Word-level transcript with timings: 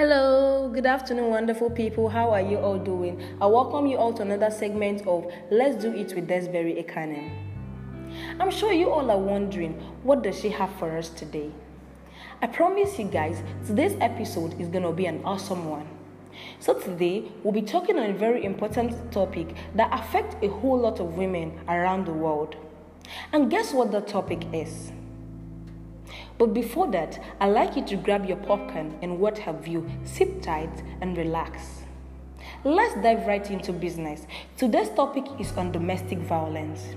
Hello, 0.00 0.70
good 0.72 0.86
afternoon, 0.86 1.28
wonderful 1.28 1.68
people. 1.68 2.08
How 2.08 2.30
are 2.30 2.40
you 2.40 2.56
all 2.56 2.78
doing? 2.78 3.22
I 3.38 3.44
welcome 3.44 3.86
you 3.86 3.98
all 3.98 4.14
to 4.14 4.22
another 4.22 4.50
segment 4.50 5.06
of 5.06 5.30
Let's 5.50 5.76
Do 5.76 5.92
It 5.92 6.14
with 6.14 6.26
Desberry 6.26 6.82
Ekanem. 6.82 7.30
I'm 8.40 8.50
sure 8.50 8.72
you 8.72 8.88
all 8.88 9.10
are 9.10 9.18
wondering 9.18 9.74
what 10.02 10.22
does 10.22 10.40
she 10.40 10.48
have 10.48 10.74
for 10.76 10.96
us 10.96 11.10
today? 11.10 11.50
I 12.40 12.46
promise 12.46 12.98
you 12.98 13.08
guys, 13.08 13.42
today's 13.66 13.94
episode 14.00 14.58
is 14.58 14.70
to 14.70 14.92
be 14.92 15.04
an 15.04 15.20
awesome 15.22 15.68
one. 15.68 15.86
So 16.60 16.80
today 16.80 17.30
we'll 17.44 17.52
be 17.52 17.60
talking 17.60 17.98
on 17.98 18.08
a 18.08 18.14
very 18.14 18.42
important 18.46 19.12
topic 19.12 19.54
that 19.74 19.90
affects 19.92 20.34
a 20.40 20.48
whole 20.48 20.78
lot 20.78 20.98
of 20.98 21.18
women 21.18 21.60
around 21.68 22.06
the 22.06 22.14
world. 22.14 22.56
And 23.34 23.50
guess 23.50 23.74
what 23.74 23.92
the 23.92 24.00
topic 24.00 24.46
is? 24.54 24.92
But 26.38 26.54
before 26.54 26.90
that, 26.92 27.18
I'd 27.40 27.48
like 27.48 27.76
you 27.76 27.84
to 27.86 27.96
grab 27.96 28.26
your 28.26 28.38
popcorn 28.38 28.98
and 29.02 29.18
what 29.18 29.38
have 29.38 29.66
you, 29.66 29.88
sit 30.04 30.42
tight 30.42 30.82
and 31.00 31.16
relax. 31.16 31.82
Let's 32.64 32.94
dive 33.02 33.26
right 33.26 33.50
into 33.50 33.72
business. 33.72 34.26
Today's 34.56 34.90
topic 34.90 35.24
is 35.38 35.52
on 35.52 35.72
domestic 35.72 36.18
violence. 36.18 36.94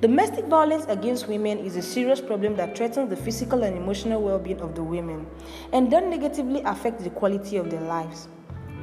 Domestic 0.00 0.44
violence 0.44 0.84
against 0.88 1.26
women 1.28 1.58
is 1.58 1.76
a 1.76 1.82
serious 1.82 2.20
problem 2.20 2.56
that 2.56 2.76
threatens 2.76 3.08
the 3.08 3.16
physical 3.16 3.62
and 3.62 3.76
emotional 3.76 4.22
well 4.22 4.38
being 4.38 4.60
of 4.60 4.74
the 4.74 4.82
women 4.82 5.26
and 5.72 5.90
then 5.90 6.10
negatively 6.10 6.60
affects 6.62 7.02
the 7.04 7.10
quality 7.10 7.56
of 7.56 7.70
their 7.70 7.80
lives. 7.80 8.28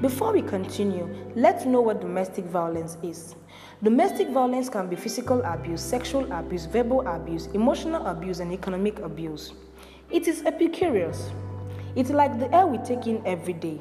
Before 0.03 0.33
we 0.33 0.41
continue, 0.41 1.07
let's 1.33 1.63
know 1.63 1.79
what 1.79 2.01
domestic 2.01 2.43
violence 2.43 2.97
is. 3.01 3.35
Domestic 3.81 4.27
violence 4.31 4.67
can 4.67 4.89
be 4.89 4.97
physical 4.97 5.41
abuse, 5.43 5.81
sexual 5.81 6.29
abuse, 6.29 6.65
verbal 6.65 7.07
abuse, 7.07 7.45
emotional 7.53 8.05
abuse, 8.07 8.41
and 8.41 8.51
economic 8.51 8.99
abuse. 8.99 9.53
It 10.11 10.27
is 10.27 10.41
epicurious. 10.41 11.31
It's 11.95 12.09
like 12.09 12.37
the 12.37 12.53
air 12.53 12.67
we 12.67 12.79
take 12.79 13.07
in 13.07 13.25
every 13.25 13.53
day. 13.53 13.79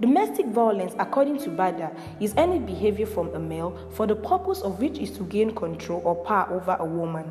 Domestic 0.00 0.46
violence, 0.46 0.94
according 0.98 1.36
to 1.40 1.50
Bada, 1.50 1.94
is 2.18 2.32
any 2.38 2.58
behavior 2.58 3.04
from 3.04 3.34
a 3.34 3.38
male 3.38 3.76
for 3.90 4.06
the 4.06 4.16
purpose 4.16 4.62
of 4.62 4.80
which 4.80 4.98
is 4.98 5.10
to 5.18 5.24
gain 5.24 5.54
control 5.54 6.00
or 6.02 6.14
power 6.24 6.50
over 6.50 6.78
a 6.80 6.84
woman. 6.86 7.30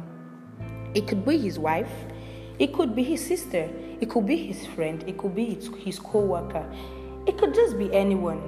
It 0.94 1.08
could 1.08 1.26
be 1.26 1.40
his 1.40 1.58
wife, 1.58 1.90
it 2.60 2.72
could 2.72 2.96
be 2.96 3.02
his 3.02 3.26
sister, 3.26 3.68
it 4.00 4.12
could 4.12 4.28
be 4.28 4.38
his 4.38 4.64
friend, 4.68 5.04
it 5.08 5.18
could 5.18 5.34
be 5.34 5.58
his 5.84 5.98
co 5.98 6.20
worker, 6.20 6.72
it 7.28 7.38
could 7.38 7.54
just 7.54 7.78
be 7.78 7.94
anyone. 7.94 8.42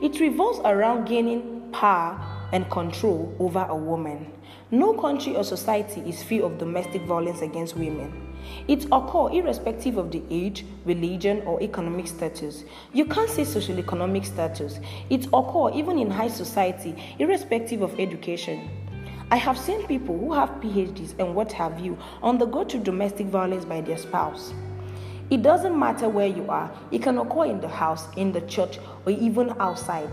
It 0.00 0.18
revolves 0.20 0.60
around 0.64 1.06
gaining 1.06 1.70
power 1.72 2.18
and 2.52 2.70
control 2.70 3.34
over 3.38 3.66
a 3.68 3.76
woman. 3.76 4.32
No 4.70 4.94
country 4.94 5.36
or 5.36 5.44
society 5.44 6.00
is 6.02 6.22
free 6.22 6.40
of 6.40 6.58
domestic 6.58 7.02
violence 7.02 7.42
against 7.42 7.76
women. 7.76 8.28
It 8.68 8.86
occurs 8.92 9.34
irrespective 9.34 9.98
of 9.98 10.10
the 10.10 10.22
age, 10.30 10.64
religion, 10.84 11.42
or 11.42 11.60
economic 11.62 12.06
status. 12.06 12.64
You 12.92 13.04
can't 13.04 13.28
say 13.28 13.44
social 13.44 13.78
economic 13.78 14.24
status. 14.24 14.78
It 15.10 15.26
occurs 15.32 15.74
even 15.74 15.98
in 15.98 16.10
high 16.10 16.28
society, 16.28 16.94
irrespective 17.18 17.82
of 17.82 17.98
education. 18.00 18.68
I 19.30 19.36
have 19.36 19.58
seen 19.58 19.86
people 19.86 20.18
who 20.18 20.32
have 20.32 20.48
PhDs 20.62 21.18
and 21.18 21.34
what 21.34 21.52
have 21.52 21.80
you 21.80 21.98
on 22.22 22.38
the 22.38 22.46
go 22.46 22.64
to 22.64 22.78
domestic 22.78 23.26
violence 23.26 23.66
by 23.66 23.82
their 23.82 23.98
spouse. 23.98 24.54
It 25.30 25.42
doesn't 25.42 25.78
matter 25.78 26.08
where 26.08 26.26
you 26.26 26.48
are, 26.48 26.70
it 26.90 27.02
can 27.02 27.18
occur 27.18 27.44
in 27.44 27.60
the 27.60 27.68
house, 27.68 28.08
in 28.16 28.32
the 28.32 28.40
church, 28.42 28.78
or 29.04 29.12
even 29.12 29.54
outside. 29.60 30.08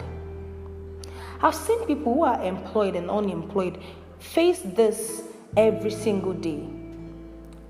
I've 1.42 1.56
seen 1.56 1.86
people 1.86 2.14
who 2.14 2.24
are 2.24 2.44
employed 2.44 2.96
and 2.96 3.10
unemployed 3.10 3.78
face 4.20 4.62
this 4.64 5.24
every 5.56 5.92
single 5.92 6.34
day. 6.34 6.68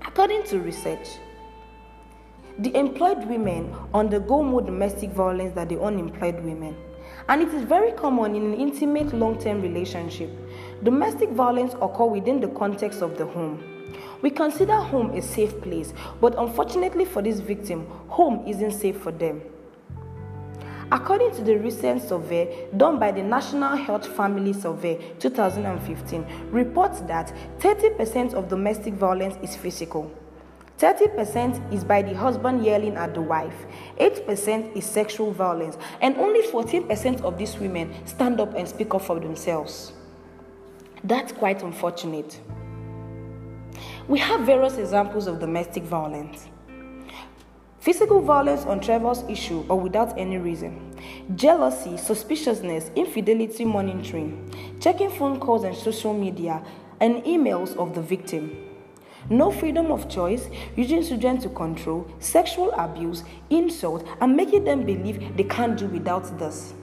According 0.04 0.44
to 0.44 0.58
research, 0.58 1.06
the 2.58 2.74
employed 2.74 3.26
women 3.26 3.74
undergo 3.92 4.42
more 4.42 4.62
domestic 4.62 5.10
violence 5.10 5.54
than 5.54 5.68
the 5.68 5.80
unemployed 5.80 6.42
women. 6.42 6.74
And 7.28 7.42
it 7.42 7.48
is 7.52 7.62
very 7.62 7.92
common 7.92 8.34
in 8.34 8.52
an 8.52 8.54
intimate 8.54 9.12
long 9.12 9.38
term 9.38 9.60
relationship. 9.60 10.30
Domestic 10.82 11.30
violence 11.30 11.74
occurs 11.80 12.10
within 12.10 12.40
the 12.40 12.48
context 12.48 13.00
of 13.00 13.16
the 13.16 13.24
home. 13.24 13.62
We 14.22 14.30
consider 14.30 14.74
home 14.74 15.10
a 15.12 15.22
safe 15.22 15.60
place, 15.62 15.94
but 16.20 16.38
unfortunately 16.38 17.04
for 17.04 17.22
this 17.22 17.40
victim, 17.40 17.86
home 18.08 18.46
isn't 18.46 18.72
safe 18.72 19.00
for 19.00 19.10
them. 19.10 19.40
According 20.92 21.34
to 21.36 21.42
the 21.42 21.56
recent 21.56 22.02
survey 22.02 22.68
done 22.76 22.98
by 22.98 23.10
the 23.10 23.22
National 23.22 23.76
Health 23.76 24.06
Family 24.06 24.52
Survey 24.52 25.14
2015, 25.18 26.24
reports 26.50 27.00
that 27.02 27.32
30% 27.58 28.34
of 28.34 28.48
domestic 28.48 28.94
violence 28.94 29.36
is 29.42 29.56
physical. 29.56 30.12
30% 30.78 31.72
is 31.72 31.82
by 31.82 32.02
the 32.02 32.14
husband 32.14 32.64
yelling 32.64 32.96
at 32.96 33.14
the 33.14 33.22
wife, 33.22 33.66
8% 33.98 34.76
is 34.76 34.84
sexual 34.84 35.32
violence, 35.32 35.78
and 36.02 36.16
only 36.18 36.42
14% 36.42 37.22
of 37.22 37.38
these 37.38 37.56
women 37.58 37.92
stand 38.06 38.40
up 38.40 38.54
and 38.54 38.68
speak 38.68 38.94
up 38.94 39.02
for 39.02 39.18
themselves. 39.18 39.92
That's 41.06 41.30
quite 41.30 41.62
unfortunate. 41.62 42.40
We 44.08 44.18
have 44.18 44.40
various 44.40 44.76
examples 44.76 45.28
of 45.28 45.38
domestic 45.38 45.84
violence. 45.84 46.48
Physical 47.78 48.20
violence 48.20 48.64
on 48.64 48.80
trivial 48.80 49.24
issue 49.30 49.64
or 49.68 49.78
without 49.78 50.18
any 50.18 50.38
reason. 50.38 50.98
Jealousy, 51.36 51.96
suspiciousness, 51.96 52.90
infidelity 52.96 53.64
monitoring, 53.64 54.50
checking 54.80 55.08
phone 55.08 55.38
calls 55.38 55.62
and 55.62 55.76
social 55.76 56.12
media, 56.12 56.60
and 56.98 57.22
emails 57.22 57.76
of 57.76 57.94
the 57.94 58.02
victim. 58.02 58.56
No 59.30 59.52
freedom 59.52 59.92
of 59.92 60.08
choice, 60.08 60.48
using 60.74 61.04
children 61.04 61.38
to 61.38 61.48
control, 61.50 62.10
sexual 62.18 62.72
abuse, 62.72 63.22
insult, 63.50 64.04
and 64.20 64.36
making 64.36 64.64
them 64.64 64.84
believe 64.84 65.36
they 65.36 65.44
can't 65.44 65.78
do 65.78 65.86
without 65.86 66.36
this. 66.40 66.74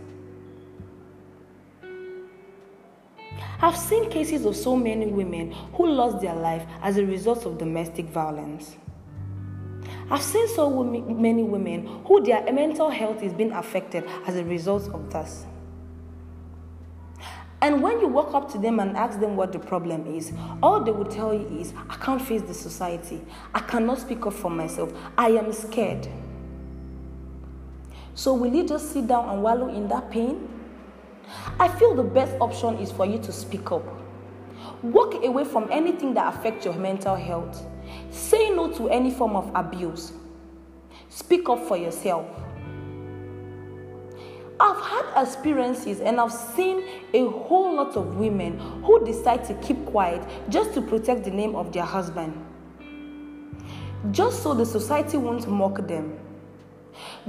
I've 3.63 3.77
seen 3.77 4.09
cases 4.09 4.45
of 4.45 4.57
so 4.57 4.75
many 4.75 5.05
women 5.05 5.53
who 5.75 5.87
lost 5.87 6.19
their 6.19 6.35
life 6.35 6.65
as 6.81 6.97
a 6.97 7.05
result 7.05 7.45
of 7.45 7.57
domestic 7.57 8.07
violence. 8.07 8.75
I've 10.11 10.21
seen 10.21 10.49
so 10.49 10.83
many 10.83 11.43
women 11.43 11.87
who 12.05 12.21
their 12.21 12.43
mental 12.51 12.89
health 12.89 13.23
is 13.23 13.31
being 13.31 13.53
affected 13.53 14.03
as 14.27 14.35
a 14.35 14.43
result 14.43 14.89
of 14.89 15.09
this. 15.13 15.45
And 17.61 17.81
when 17.81 18.01
you 18.01 18.09
walk 18.09 18.33
up 18.33 18.51
to 18.51 18.57
them 18.57 18.81
and 18.81 18.97
ask 18.97 19.21
them 19.21 19.37
what 19.37 19.53
the 19.53 19.59
problem 19.59 20.13
is, 20.13 20.33
all 20.61 20.83
they 20.83 20.91
will 20.91 21.05
tell 21.05 21.33
you 21.33 21.47
is, 21.57 21.73
I 21.89 21.95
can't 21.95 22.21
face 22.21 22.41
the 22.41 22.53
society. 22.53 23.21
I 23.55 23.61
cannot 23.61 23.99
speak 23.99 24.25
up 24.25 24.33
for 24.33 24.51
myself. 24.51 24.91
I 25.17 25.29
am 25.29 25.53
scared. 25.53 26.05
So, 28.13 28.33
will 28.33 28.53
you 28.53 28.67
just 28.67 28.91
sit 28.91 29.07
down 29.07 29.29
and 29.29 29.41
wallow 29.41 29.69
in 29.69 29.87
that 29.87 30.11
pain? 30.11 30.49
I 31.59 31.67
feel 31.67 31.95
the 31.95 32.03
best 32.03 32.35
option 32.39 32.77
is 32.77 32.91
for 32.91 33.05
you 33.05 33.17
to 33.19 33.31
speak 33.31 33.71
up. 33.71 33.83
Walk 34.81 35.13
away 35.23 35.45
from 35.45 35.69
anything 35.71 36.13
that 36.15 36.33
affects 36.33 36.65
your 36.65 36.73
mental 36.75 37.15
health. 37.15 37.65
Say 38.11 38.49
no 38.49 38.71
to 38.73 38.89
any 38.89 39.11
form 39.11 39.35
of 39.35 39.51
abuse. 39.55 40.13
Speak 41.09 41.47
up 41.49 41.59
for 41.67 41.77
yourself. 41.77 42.25
I've 44.59 44.81
had 44.81 45.21
experiences 45.21 45.99
and 45.99 46.19
I've 46.19 46.31
seen 46.31 46.83
a 47.13 47.27
whole 47.27 47.75
lot 47.75 47.95
of 47.95 48.17
women 48.17 48.59
who 48.83 49.03
decide 49.05 49.43
to 49.45 49.53
keep 49.55 49.83
quiet 49.85 50.21
just 50.49 50.73
to 50.75 50.81
protect 50.81 51.23
the 51.23 51.31
name 51.31 51.55
of 51.55 51.73
their 51.73 51.83
husband. 51.83 52.33
Just 54.11 54.43
so 54.43 54.53
the 54.53 54.65
society 54.65 55.17
won't 55.17 55.47
mock 55.47 55.87
them. 55.87 56.19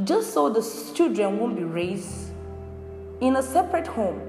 Just 0.05 0.34
so 0.34 0.50
the 0.50 0.62
children 0.94 1.38
won't 1.38 1.56
be 1.56 1.65
raised 1.65 2.34
in 3.25 3.37
a 3.37 3.43
separate 3.43 3.87
home. 3.87 4.21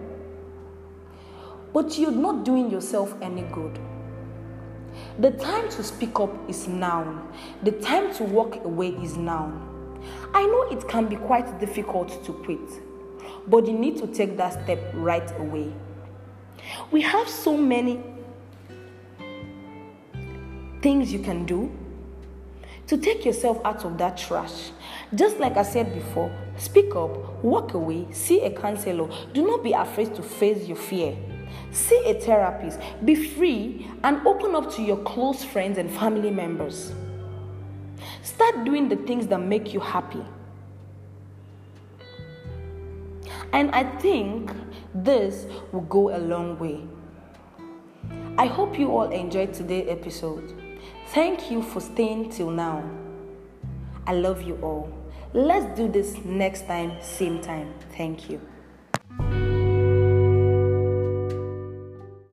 But 1.74 1.98
you're 1.98 2.12
not 2.12 2.46
doing 2.46 2.72
yourself 2.72 3.14
any 3.22 3.42
good. 3.52 3.78
The 5.20 5.32
time 5.32 5.70
to 5.72 5.84
speak 5.84 6.18
up 6.18 6.32
is 6.50 6.70
now. 6.70 7.28
The 7.64 7.72
time 7.72 8.14
to 8.16 8.24
walk 8.24 8.64
away 8.64 8.90
is 9.04 9.18
now. 9.18 9.52
I 10.34 10.46
know 10.46 10.70
it 10.72 10.88
can 10.88 11.08
be 11.08 11.18
quite 11.18 11.60
difficult 11.60 12.24
to 12.24 12.32
quit, 12.32 12.70
but 13.48 13.68
you 13.68 13.74
need 13.74 13.98
to 13.98 14.08
take 14.08 14.38
that 14.38 14.64
step 14.64 14.80
right 14.94 15.30
away. 15.40 15.74
We 16.92 17.02
have 17.02 17.28
so 17.28 17.58
many 17.58 18.02
things 20.82 21.12
you 21.12 21.20
can 21.20 21.46
do 21.46 21.70
to 22.88 22.98
take 22.98 23.26
yourself 23.26 23.60
out 23.66 23.84
of 23.84 23.98
that 23.98 24.18
trash. 24.18 24.72
Just 25.14 25.40
like 25.40 25.58
I 25.58 25.64
said 25.64 25.94
before, 25.94 26.32
speak 26.58 26.96
up, 26.96 27.44
walk 27.44 27.74
away, 27.74 28.08
see 28.12 28.42
a 28.44 28.52
counselor. 28.52 29.10
Do 29.34 29.46
not 29.46 29.64
be 29.64 29.74
afraid 29.74 30.14
to 30.16 30.22
face 30.22 30.68
your 30.68 30.78
fear. 30.78 31.16
See 31.72 32.02
a 32.06 32.14
therapist, 32.14 32.80
be 33.04 33.16
free, 33.16 33.90
and 34.04 34.26
open 34.26 34.56
up 34.56 34.72
to 34.76 34.82
your 34.82 34.98
close 34.98 35.44
friends 35.44 35.78
and 35.78 35.90
family 35.90 36.32
members. 36.32 36.94
Start 38.24 38.66
doing 38.66 38.90
the 38.90 38.96
things 38.98 39.28
that 39.28 39.40
make 39.40 39.74
you 39.74 39.80
happy. 39.80 40.24
And 43.54 43.72
I 43.72 43.84
think 44.00 44.52
this 44.94 45.46
will 45.72 45.82
go 45.82 46.16
a 46.16 46.20
long 46.20 46.60
way. 46.60 46.84
I 48.38 48.48
hope 48.48 48.78
you 48.78 48.92
all 48.92 49.10
enjoyed 49.10 49.54
today's 49.54 49.88
episode. 49.90 50.65
Thank 51.08 51.52
you 51.52 51.62
for 51.62 51.80
staying 51.80 52.30
till 52.30 52.50
now. 52.50 52.84
I 54.08 54.14
love 54.14 54.42
you 54.42 54.58
all. 54.62 54.90
Let's 55.34 55.78
do 55.78 55.88
this 55.88 56.18
next 56.24 56.68
time, 56.68 56.98
same 57.02 57.42
time. 57.42 57.74
Thank 57.98 58.30
you. 58.30 58.42